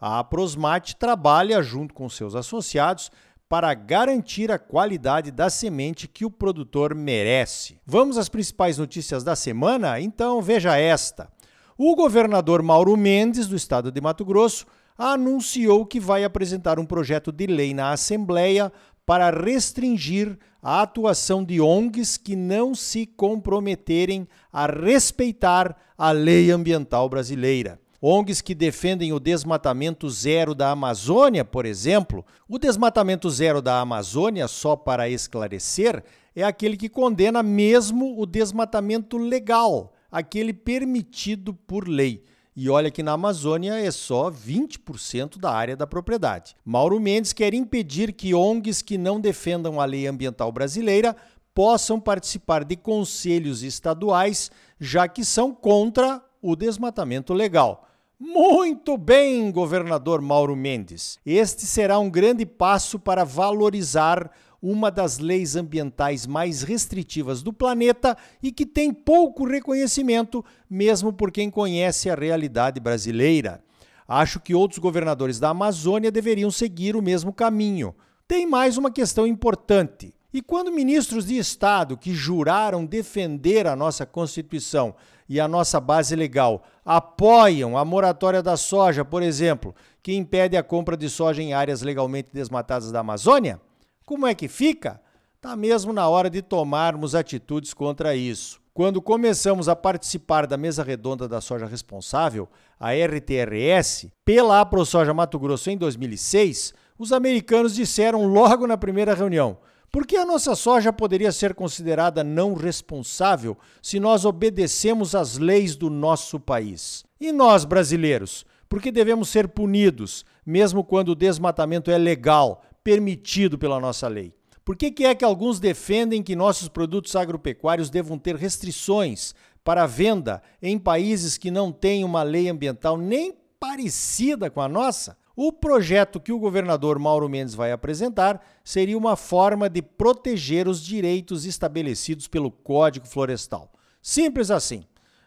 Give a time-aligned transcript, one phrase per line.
[0.00, 3.10] A Aprosmate trabalha junto com seus associados
[3.48, 7.80] para garantir a qualidade da semente que o produtor merece.
[7.86, 9.98] Vamos às principais notícias da semana?
[10.00, 11.30] Então veja esta.
[11.76, 14.66] O governador Mauro Mendes, do estado de Mato Grosso,
[14.96, 18.72] anunciou que vai apresentar um projeto de lei na Assembleia
[19.06, 27.08] para restringir a atuação de ONGs que não se comprometerem a respeitar a lei ambiental
[27.08, 27.80] brasileira.
[28.00, 32.24] ONGs que defendem o desmatamento zero da Amazônia, por exemplo.
[32.48, 39.18] O desmatamento zero da Amazônia, só para esclarecer, é aquele que condena mesmo o desmatamento
[39.18, 42.22] legal, aquele permitido por lei.
[42.54, 46.56] E olha que na Amazônia é só 20% da área da propriedade.
[46.64, 51.16] Mauro Mendes quer impedir que ONGs que não defendam a lei ambiental brasileira
[51.52, 57.87] possam participar de conselhos estaduais, já que são contra o desmatamento legal.
[58.20, 61.20] Muito bem, governador Mauro Mendes.
[61.24, 64.28] Este será um grande passo para valorizar
[64.60, 71.30] uma das leis ambientais mais restritivas do planeta e que tem pouco reconhecimento, mesmo por
[71.30, 73.62] quem conhece a realidade brasileira.
[74.08, 77.94] Acho que outros governadores da Amazônia deveriam seguir o mesmo caminho.
[78.26, 80.12] Tem mais uma questão importante.
[80.32, 84.94] E quando ministros de Estado que juraram defender a nossa Constituição
[85.26, 90.62] e a nossa base legal apoiam a moratória da soja, por exemplo, que impede a
[90.62, 93.58] compra de soja em áreas legalmente desmatadas da Amazônia,
[94.04, 95.00] como é que fica?
[95.36, 98.60] Está mesmo na hora de tomarmos atitudes contra isso.
[98.74, 105.38] Quando começamos a participar da mesa redonda da soja responsável, a RTRS, pela AproSoja Mato
[105.38, 109.58] Grosso em 2006, os americanos disseram logo na primeira reunião:
[109.90, 115.76] por que a nossa soja poderia ser considerada não responsável se nós obedecemos às leis
[115.76, 117.04] do nosso país?
[117.18, 123.58] E nós, brasileiros, por que devemos ser punidos, mesmo quando o desmatamento é legal, permitido
[123.58, 124.34] pela nossa lei?
[124.62, 129.34] Por que, que é que alguns defendem que nossos produtos agropecuários devam ter restrições
[129.64, 135.16] para venda em países que não têm uma lei ambiental nem parecida com a nossa?
[135.40, 140.84] O projeto que o governador Mauro Mendes vai apresentar seria uma forma de proteger os
[140.84, 143.72] direitos estabelecidos pelo Código Florestal.
[144.02, 144.84] Simples assim.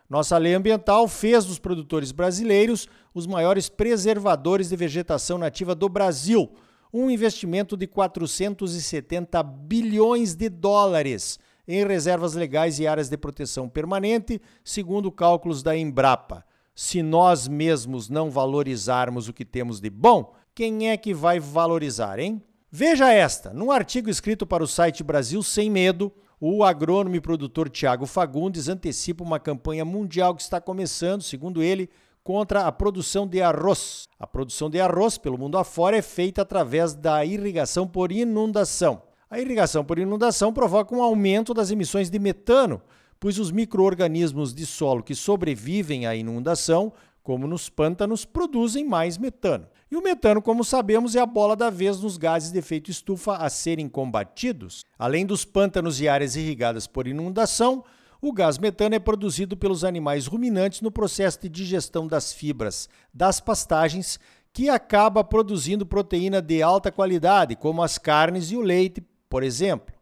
[0.10, 6.52] Nossa lei ambiental fez dos produtores brasileiros os maiores preservadores de vegetação nativa do Brasil,
[6.92, 14.42] um investimento de 470 bilhões de dólares em reservas legais e áreas de proteção permanente,
[14.62, 16.44] segundo cálculos da Embrapa
[16.76, 22.20] se nós mesmos não valorizarmos o que temos de bom, quem é que vai valorizar,
[22.20, 22.42] hein?
[22.70, 27.70] Veja esta, num artigo escrito para o site Brasil Sem Medo, o agrônomo e produtor
[27.70, 31.90] Tiago Fagundes antecipa uma campanha mundial que está começando, segundo ele,
[32.24, 34.08] contra a produção de arroz.
[34.20, 39.04] A produção de arroz pelo mundo afora é feita através da irrigação por inundação.
[39.30, 42.82] A irrigação por inundação provoca um aumento das emissões de metano,
[43.22, 49.68] pois os micro-organismos de solo que sobrevivem à inundação, como nos pântanos, produzem mais metano.
[49.92, 53.36] E o metano, como sabemos, é a bola da vez nos gases de efeito estufa
[53.36, 54.84] a serem combatidos.
[54.98, 57.84] Além dos pântanos e áreas irrigadas por inundação,
[58.20, 63.40] o gás metano é produzido pelos animais ruminantes no processo de digestão das fibras das
[63.40, 64.20] pastagens,
[64.52, 69.94] que acaba produzindo proteína de alta qualidade, como as carnes e o leite, por exemplo.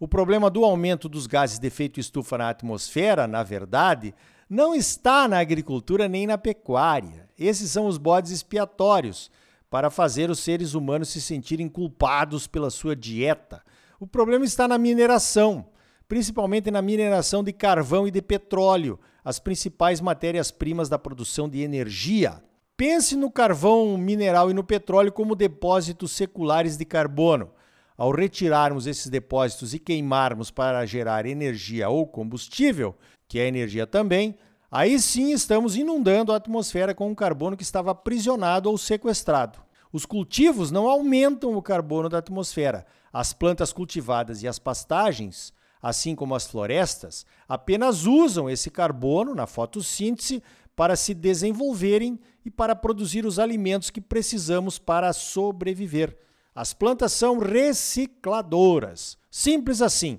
[0.00, 4.14] O problema do aumento dos gases de efeito estufa na atmosfera, na verdade,
[4.48, 7.28] não está na agricultura nem na pecuária.
[7.38, 9.30] Esses são os bodes expiatórios
[9.68, 13.62] para fazer os seres humanos se sentirem culpados pela sua dieta.
[14.00, 15.66] O problema está na mineração,
[16.08, 22.42] principalmente na mineração de carvão e de petróleo, as principais matérias-primas da produção de energia.
[22.74, 27.50] Pense no carvão mineral e no petróleo como depósitos seculares de carbono.
[28.00, 32.96] Ao retirarmos esses depósitos e queimarmos para gerar energia ou combustível,
[33.28, 34.38] que é energia também,
[34.70, 39.58] aí sim estamos inundando a atmosfera com um carbono que estava aprisionado ou sequestrado.
[39.92, 42.86] Os cultivos não aumentam o carbono da atmosfera.
[43.12, 45.52] As plantas cultivadas e as pastagens,
[45.82, 50.42] assim como as florestas, apenas usam esse carbono na fotossíntese
[50.74, 56.16] para se desenvolverem e para produzir os alimentos que precisamos para sobreviver.
[56.54, 59.16] As plantas são recicladoras.
[59.30, 60.18] Simples assim.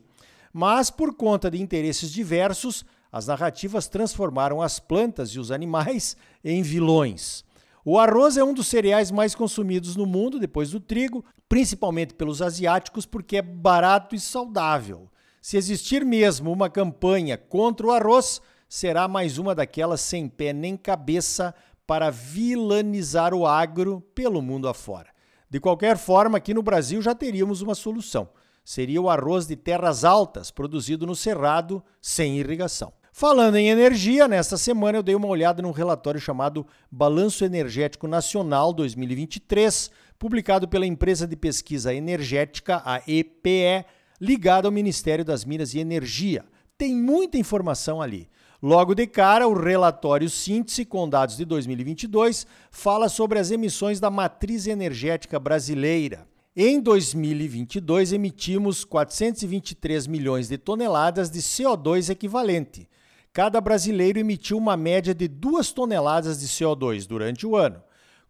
[0.54, 6.62] Mas, por conta de interesses diversos, as narrativas transformaram as plantas e os animais em
[6.62, 7.44] vilões.
[7.84, 12.42] O arroz é um dos cereais mais consumidos no mundo, depois do trigo, principalmente pelos
[12.42, 15.10] asiáticos, porque é barato e saudável.
[15.42, 18.40] Se existir mesmo uma campanha contra o arroz,
[18.70, 21.54] será mais uma daquelas sem pé nem cabeça
[21.88, 25.11] para vilanizar o agro pelo mundo afora.
[25.52, 28.30] De qualquer forma, aqui no Brasil já teríamos uma solução.
[28.64, 32.94] Seria o arroz de terras altas, produzido no cerrado, sem irrigação.
[33.12, 38.72] Falando em energia, nesta semana eu dei uma olhada num relatório chamado Balanço Energético Nacional
[38.72, 43.86] 2023, publicado pela empresa de pesquisa energética, a EPE,
[44.22, 46.46] ligada ao Ministério das Minas e Energia.
[46.78, 48.30] Tem muita informação ali.
[48.64, 54.12] Logo de cara, o relatório síntese com dados de 2022 fala sobre as emissões da
[54.12, 56.28] matriz energética brasileira.
[56.56, 62.88] Em 2022, emitimos 423 milhões de toneladas de CO2 equivalente.
[63.34, 67.82] Cada brasileiro emitiu uma média de 2 toneladas de CO2 durante o ano.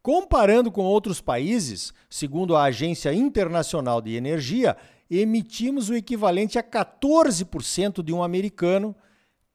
[0.01, 4.77] Comparando com outros países, segundo a Agência Internacional de Energia,
[5.09, 8.95] emitimos o equivalente a 14% de um americano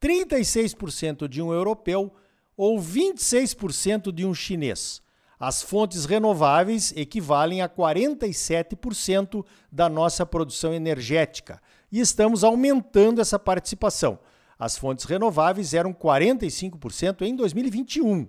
[0.07, 2.13] 36% de um europeu
[2.57, 5.03] ou 26% de um chinês.
[5.39, 11.61] As fontes renováveis equivalem a 47% da nossa produção energética
[11.91, 14.19] e estamos aumentando essa participação.
[14.59, 18.29] As fontes renováveis eram 45% em 2021.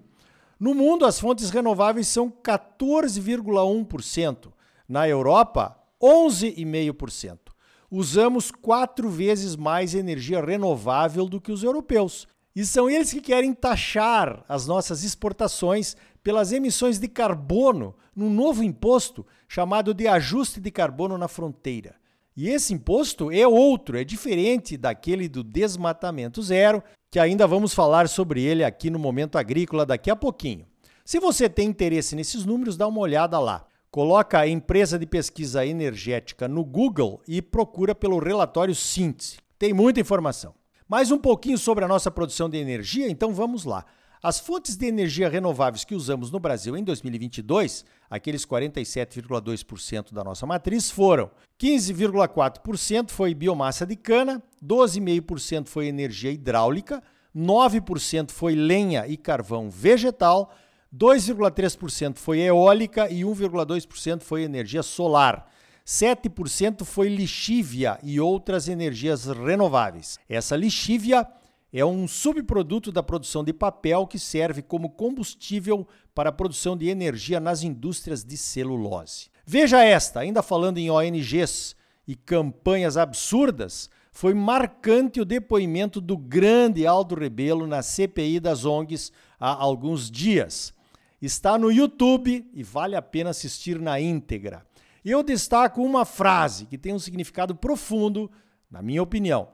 [0.60, 4.52] No mundo, as fontes renováveis são 14,1%.
[4.90, 7.47] Na Europa, 11,5%
[7.92, 12.28] usamos quatro vezes mais energia renovável do que os europeus.
[12.56, 18.64] E são eles que querem taxar as nossas exportações pelas emissões de carbono num novo
[18.64, 21.96] imposto chamado de ajuste de carbono na fronteira.
[22.36, 28.10] E esse imposto é outro, é diferente daquele do desmatamento zero, que ainda vamos falar
[28.10, 30.66] sobre ele aqui no Momento Agrícola daqui a pouquinho.
[31.06, 33.66] Se você tem interesse nesses números, dá uma olhada lá.
[33.90, 39.38] Coloca a empresa de pesquisa energética no Google e procura pelo relatório síntese.
[39.58, 40.54] Tem muita informação.
[40.88, 43.86] Mais um pouquinho sobre a nossa produção de energia, então vamos lá.
[44.22, 50.46] As fontes de energia renováveis que usamos no Brasil em 2022, aqueles 47,2% da nossa
[50.46, 51.30] matriz, foram
[51.60, 57.02] 15,4% foi biomassa de cana, 12,5% foi energia hidráulica,
[57.36, 60.52] 9% foi lenha e carvão vegetal,
[60.96, 65.50] 2,3% foi eólica e 1,2% foi energia solar.
[65.86, 70.20] 7% foi lixívia e outras energias renováveis.
[70.28, 71.28] Essa lixívia
[71.72, 76.90] é um subproduto da produção de papel que serve como combustível para a produção de
[76.90, 79.30] energia nas indústrias de celulose.
[79.46, 81.76] Veja esta, ainda falando em ONGs
[82.08, 89.12] e campanhas absurdas, foi marcante o depoimento do grande Aldo Rebelo na CPI das ONGs
[89.40, 90.74] há alguns dias
[91.22, 94.66] está no YouTube e vale a pena assistir na íntegra.
[95.04, 98.30] Eu destaco uma frase que tem um significado profundo,
[98.70, 99.50] na minha opinião.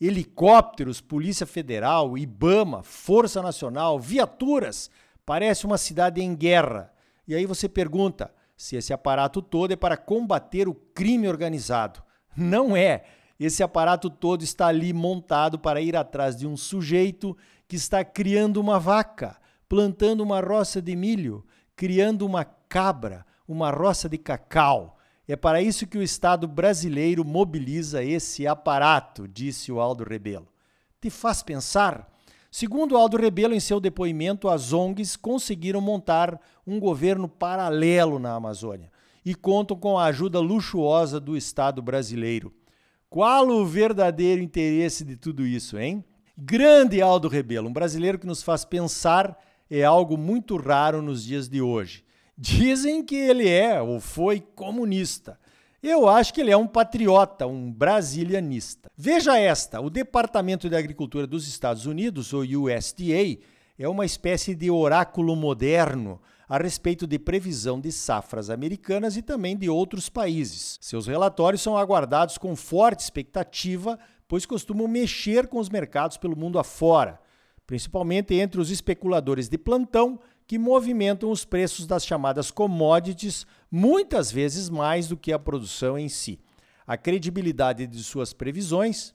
[0.00, 4.90] Helicópteros, Polícia Federal, Ibama, Força Nacional, viaturas,
[5.26, 6.92] parece uma cidade em guerra.
[7.26, 12.02] E aí você pergunta se esse aparato todo é para combater o crime organizado.
[12.36, 13.04] Não é.
[13.40, 18.58] Esse aparato todo está ali montado para ir atrás de um sujeito que está criando
[18.58, 19.36] uma vaca
[19.68, 21.44] plantando uma roça de milho,
[21.76, 24.96] criando uma cabra, uma roça de cacau.
[25.26, 30.48] É para isso que o Estado brasileiro mobiliza esse aparato, disse o Aldo Rebelo.
[31.00, 32.10] Te faz pensar?
[32.50, 38.90] Segundo Aldo Rebelo, em seu depoimento, as ONGs conseguiram montar um governo paralelo na Amazônia
[39.24, 42.52] e contam com a ajuda luxuosa do Estado brasileiro.
[43.10, 46.02] Qual o verdadeiro interesse de tudo isso, hein?
[46.36, 49.36] Grande Aldo Rebelo, um brasileiro que nos faz pensar
[49.70, 52.04] é algo muito raro nos dias de hoje.
[52.36, 55.38] Dizem que ele é ou foi comunista.
[55.82, 58.90] Eu acho que ele é um patriota, um brasilianista.
[58.96, 63.38] Veja esta: o Departamento de Agricultura dos Estados Unidos, o USDA,
[63.78, 69.56] é uma espécie de oráculo moderno a respeito de previsão de safras americanas e também
[69.56, 70.78] de outros países.
[70.80, 76.58] Seus relatórios são aguardados com forte expectativa, pois costumam mexer com os mercados pelo mundo
[76.58, 77.20] afora
[77.68, 84.70] principalmente entre os especuladores de plantão que movimentam os preços das chamadas commodities muitas vezes
[84.70, 86.40] mais do que a produção em si.
[86.86, 89.14] A credibilidade de suas previsões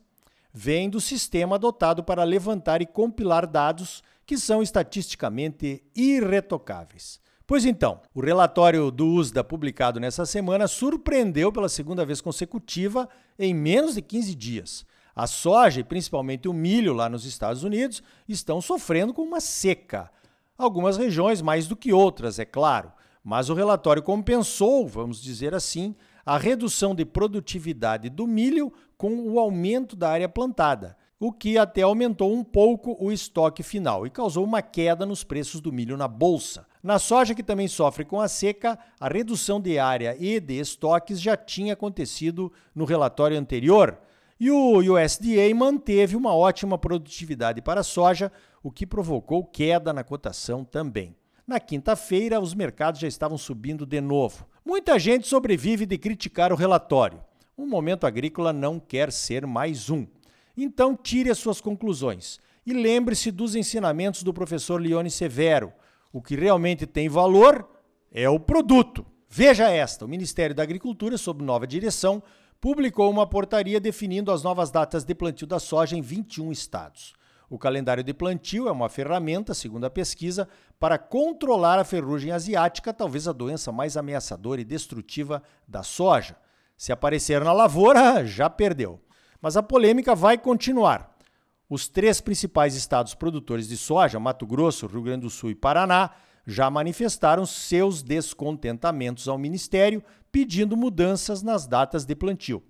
[0.53, 7.19] vem do sistema adotado para levantar e compilar dados que são estatisticamente irretocáveis.
[7.47, 13.51] Pois então, o relatório do USDA publicado nessa semana surpreendeu pela segunda vez consecutiva em
[13.51, 14.85] menos de 15 dias.
[15.15, 20.09] A soja e principalmente o milho lá nos Estados Unidos estão sofrendo com uma seca.
[20.57, 22.91] Algumas regiões mais do que outras, é claro,
[23.23, 29.39] mas o relatório compensou, vamos dizer assim, a redução de produtividade do milho com o
[29.39, 34.43] aumento da área plantada, o que até aumentou um pouco o estoque final e causou
[34.43, 36.65] uma queda nos preços do milho na bolsa.
[36.81, 41.21] Na soja, que também sofre com a seca, a redução de área e de estoques
[41.21, 43.97] já tinha acontecido no relatório anterior.
[44.43, 48.29] E o USDA manteve uma ótima produtividade para a soja,
[48.61, 51.15] o que provocou queda na cotação também.
[51.47, 54.45] Na quinta-feira, os mercados já estavam subindo de novo.
[54.65, 57.21] Muita gente sobrevive de criticar o relatório.
[57.55, 60.05] O momento agrícola não quer ser mais um.
[60.57, 65.71] Então, tire as suas conclusões e lembre-se dos ensinamentos do professor Leone Severo
[66.11, 67.65] o que realmente tem valor
[68.11, 69.05] é o produto.
[69.29, 72.21] Veja esta: o Ministério da Agricultura, sob nova direção,
[72.63, 77.13] publicou uma portaria definindo as novas datas de plantio da soja em 21 estados.
[77.49, 80.47] O calendário de plantio é uma ferramenta, segundo a pesquisa,
[80.79, 86.37] para controlar a ferrugem asiática, talvez a doença mais ameaçadora e destrutiva da soja.
[86.77, 88.97] Se aparecer na lavoura, já perdeu.
[89.41, 91.17] Mas a polêmica vai continuar.
[91.69, 96.11] Os três principais estados produtores de soja, Mato Grosso, Rio Grande do Sul e Paraná,
[96.47, 100.01] já manifestaram seus descontentamentos ao Ministério,
[100.33, 102.63] pedindo mudanças nas datas de plantio.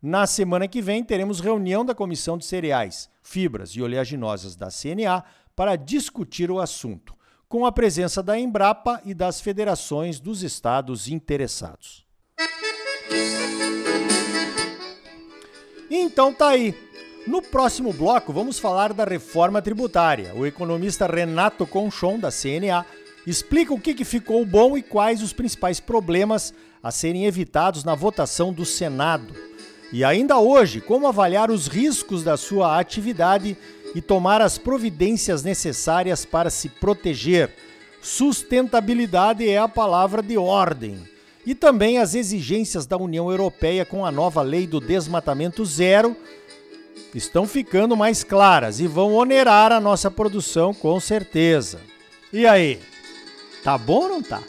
[0.00, 5.24] Na semana que vem, teremos reunião da Comissão de Cereais, Fibras e Oleaginosas da CNA
[5.56, 7.16] para discutir o assunto,
[7.48, 12.06] com a presença da Embrapa e das federações dos estados interessados.
[15.90, 16.72] Então tá aí.
[17.26, 20.32] No próximo bloco, vamos falar da reforma tributária.
[20.36, 22.86] O economista Renato Conchon, da CNA,
[23.30, 27.94] explica o que, que ficou bom e quais os principais problemas a serem evitados na
[27.94, 29.34] votação do Senado.
[29.92, 33.56] E ainda hoje, como avaliar os riscos da sua atividade
[33.94, 37.50] e tomar as providências necessárias para se proteger.
[38.00, 40.98] Sustentabilidade é a palavra de ordem.
[41.44, 46.16] E também as exigências da União Europeia com a nova lei do desmatamento zero
[47.14, 51.80] estão ficando mais claras e vão onerar a nossa produção com certeza.
[52.32, 52.78] E aí?
[53.62, 54.42] Tá bom ou não tá?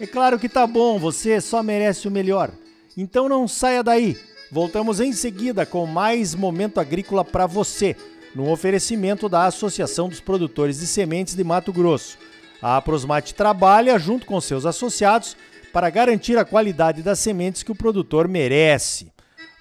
[0.00, 2.50] É claro que tá bom, você só merece o melhor.
[2.96, 4.18] Então não saia daí.
[4.50, 7.96] Voltamos em seguida com mais momento agrícola para você,
[8.34, 12.18] no oferecimento da Associação dos Produtores de Sementes de Mato Grosso.
[12.60, 15.36] A Aprosmate trabalha junto com seus associados
[15.72, 19.12] para garantir a qualidade das sementes que o produtor merece.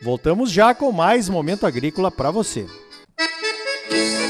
[0.01, 2.67] Voltamos já com mais momento agrícola para você.
[3.93, 4.22] Música